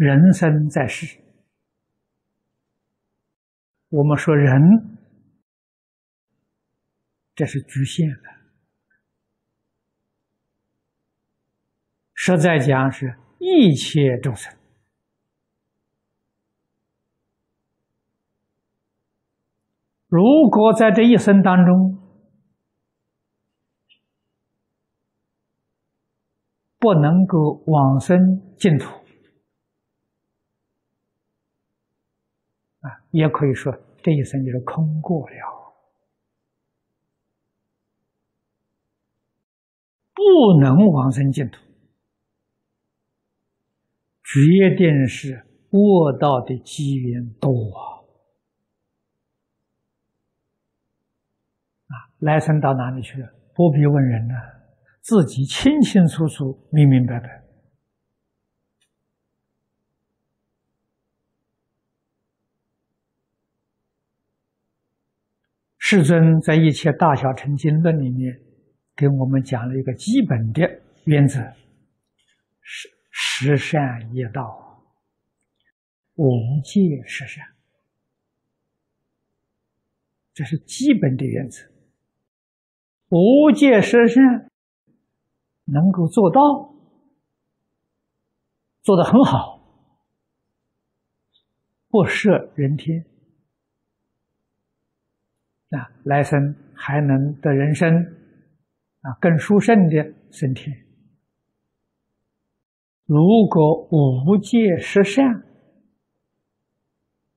[0.00, 1.20] 人生在世，
[3.90, 4.98] 我们说人，
[7.34, 8.30] 这是局限的。
[12.14, 14.50] 实在讲，是一切众生，
[20.06, 21.98] 如果在这一生当中
[26.78, 28.18] 不能够往生
[28.56, 28.86] 净土，
[32.80, 35.34] 啊，也可以说这一生就是空过了，
[40.14, 41.58] 不能往生净土。
[44.22, 47.98] 决定是恶道的机缘多啊！
[51.88, 53.28] 啊来生到哪里去了？
[53.56, 54.34] 不必问人了，
[55.00, 57.44] 自己清清楚楚、明明白白。
[65.92, 68.40] 世尊在《一切大小乘经论》里面
[68.94, 70.62] 给我们讲了一个基本的
[71.04, 71.40] 原则：
[72.62, 72.88] 是。
[73.12, 74.84] 十善业道，
[76.14, 76.30] 无
[76.62, 77.44] 戒十善，
[80.32, 81.66] 这是基本的原则。
[83.08, 84.48] 无戒十善
[85.64, 86.40] 能够做到，
[88.82, 89.60] 做得很好，
[91.88, 93.04] 不摄人天，
[95.70, 97.94] 啊，来生还能得人生，
[99.02, 100.76] 啊，更殊胜的升天。
[103.06, 103.18] 如
[103.48, 105.24] 果无戒十善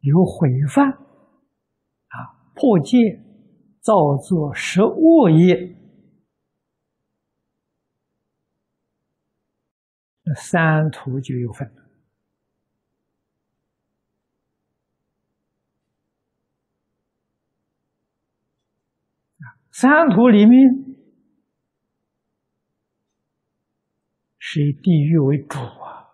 [0.00, 2.16] 有毁犯啊，
[2.54, 2.96] 破戒
[3.80, 5.74] 造作十恶业，
[10.36, 11.70] 三途就有份
[19.80, 20.88] 三途里面。
[24.40, 26.08] 是以地狱为主啊！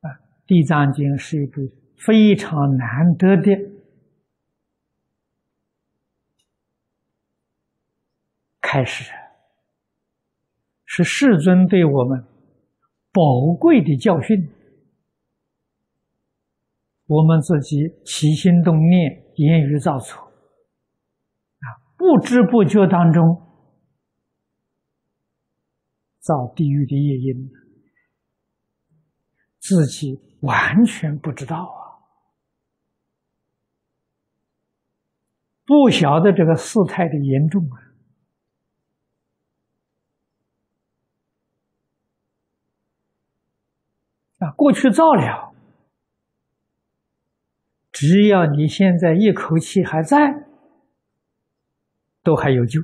[0.00, 0.10] 啊，
[0.46, 1.60] 《地藏经》是一部
[1.96, 3.52] 非常难得的
[8.60, 9.12] 开始，
[10.84, 12.24] 是世尊对我们
[13.12, 14.50] 宝贵的教训。
[17.10, 20.30] 我们自己起心动念、言语造作。
[21.96, 23.36] 不知不觉当中
[26.20, 27.50] 造地狱的业因，
[29.58, 31.98] 自己完全不知道啊！
[35.64, 37.76] 不晓得这个事态的严重啊！
[44.46, 45.49] 啊，过去造了，
[48.00, 50.46] 只要你现在一口气还在。
[52.22, 52.80] 都还有救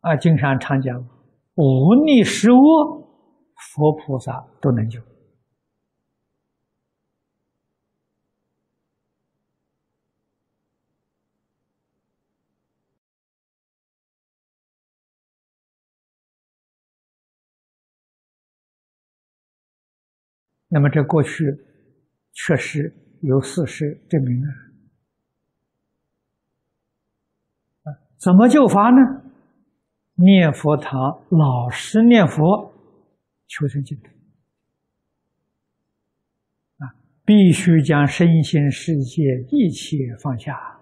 [0.00, 0.16] 啊！
[0.16, 1.08] 经常常讲，
[1.54, 3.08] 无逆十恶，
[3.56, 5.00] 佛菩萨都能救。
[20.74, 21.56] 那么，这过去
[22.32, 24.50] 确实有事实证明啊。
[28.18, 29.22] 怎么救法呢？
[30.14, 32.72] 念佛堂，老师念佛，
[33.46, 34.08] 求生净土。
[36.78, 40.80] 啊，必须将身心世界一切放下。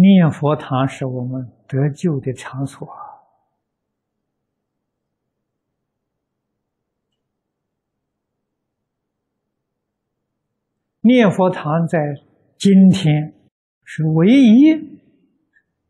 [0.00, 2.88] 念佛堂是我们得救的场所。
[11.02, 11.98] 念佛堂在
[12.56, 13.34] 今天
[13.84, 14.72] 是唯一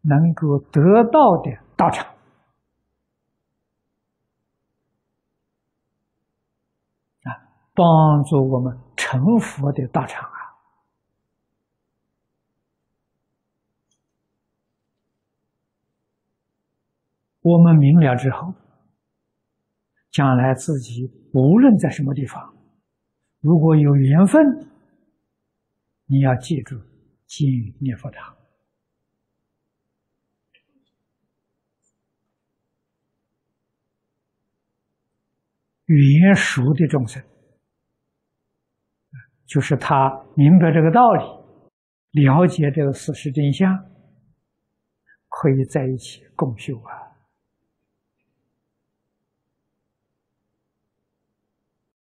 [0.03, 2.07] 能够得到的道场
[7.23, 7.31] 啊，
[7.75, 10.40] 帮助我们成佛的道场！
[17.43, 18.55] 我们明了之后，
[20.11, 22.55] 将来自己无论在什么地方，
[23.41, 24.43] 如果有缘分。
[26.13, 26.77] 你要记住，
[27.25, 27.49] 经
[27.81, 28.37] 念佛堂，
[35.85, 37.23] 圆熟的众生
[39.47, 43.73] 就是他明白这个道理，了解这个事实真相，
[45.29, 46.91] 可以在一起共修啊。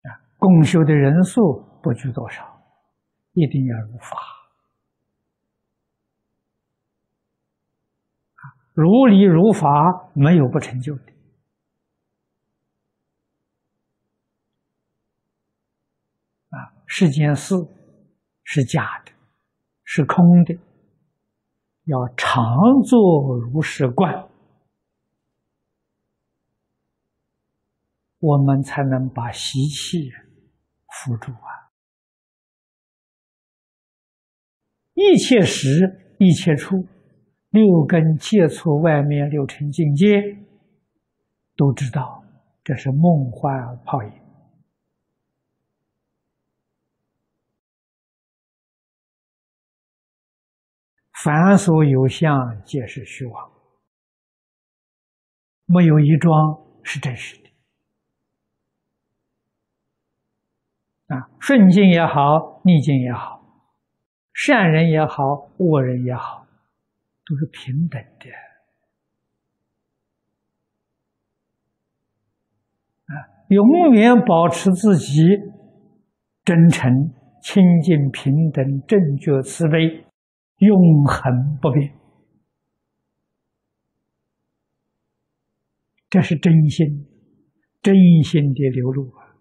[0.02, 0.10] 啊，
[0.40, 2.44] 共修的人数不拘多少，
[3.34, 4.18] 一定要如法。
[8.74, 9.68] 如理如法，
[10.14, 11.04] 没有不成就的。
[16.50, 16.56] 啊
[16.88, 17.54] 世间事
[18.44, 19.12] 是假的，
[19.84, 20.58] 是空的，
[21.84, 22.42] 要常
[22.86, 24.30] 做如是观，
[28.20, 30.10] 我们才能把习气
[31.00, 31.72] 辅助啊！
[34.94, 36.86] 一切时，一切处，
[37.52, 40.22] 六根接触外面六尘境界，
[41.56, 42.22] 都知道
[42.66, 44.12] 这是梦幻泡影。
[51.24, 53.52] 凡所有相，皆是虚妄，
[55.66, 56.34] 没有一桩
[56.84, 57.39] 是真实的。
[61.10, 63.44] 啊，顺境也好，逆境也好，
[64.34, 66.48] 善人也好，恶人也好，
[67.26, 68.30] 都是平等的。
[73.06, 73.14] 啊，
[73.50, 75.22] 永远保持自己
[76.46, 77.12] 真诚、
[77.44, 80.06] 清净、平等、正觉、慈悲。
[80.60, 81.98] 永恒不变，
[86.10, 87.08] 这是真心，
[87.82, 89.40] 真心的流露啊！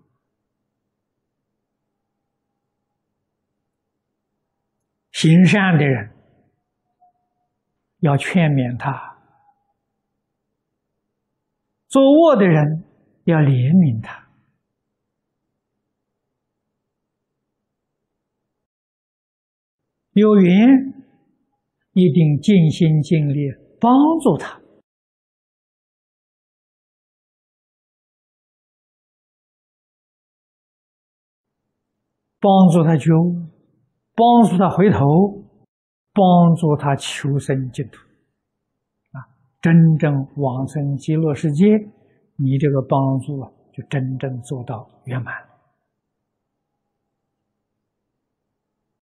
[5.21, 6.13] 行善的人
[7.99, 9.19] 要劝勉他，
[11.89, 12.85] 作恶的人
[13.25, 14.29] 要怜悯他，
[20.13, 20.95] 有缘。
[21.95, 23.51] 一定尽心尽力
[23.81, 23.91] 帮
[24.21, 24.61] 助他，
[32.39, 33.48] 帮助他觉悟，
[34.19, 34.99] 帮助他回头，
[36.13, 37.99] 帮助他求生净土。
[39.13, 39.23] 啊，
[39.63, 41.65] 真正往生极乐世界，
[42.35, 45.33] 你这个帮助啊，就真正做到圆满。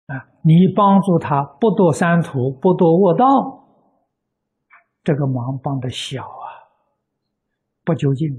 [0.07, 0.27] 啊！
[0.43, 3.25] 你帮助他不堕三途，不堕恶道，
[5.03, 6.71] 这个忙帮的小啊，
[7.83, 8.29] 不究竟。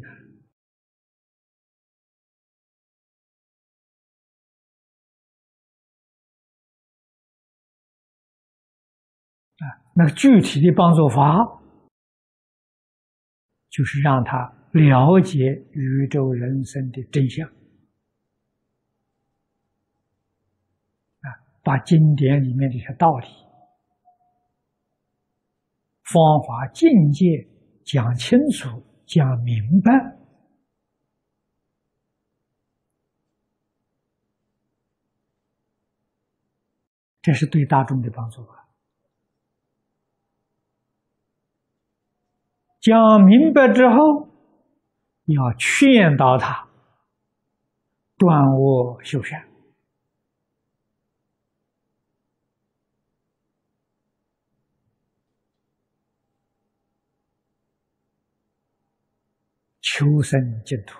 [9.95, 11.61] 那个具体的帮助法，
[13.69, 14.39] 就是让他
[14.73, 15.39] 了解
[15.73, 17.47] 宇宙人生的真相。
[21.21, 21.29] 啊
[21.63, 23.27] 把经典里面这些道理、
[26.03, 27.25] 方法、境界
[27.85, 29.93] 讲清楚、讲明白，
[37.21, 38.62] 这是对大众的帮助啊！
[42.83, 44.29] 讲明白之后，
[45.27, 46.69] 要劝导他
[48.19, 49.49] 断恶修善。
[59.81, 60.99] 求生净土，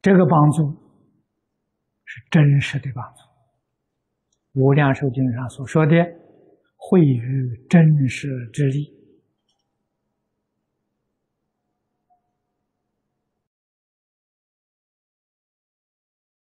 [0.00, 0.74] 这个帮助
[2.04, 3.27] 是真实的帮助。
[4.54, 5.94] 无量寿经上所说的，
[6.76, 8.97] 会于真实之力。